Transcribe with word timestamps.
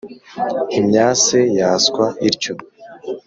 imyase 0.79 1.39
yaswa 1.59 2.05
ityo 2.27 2.53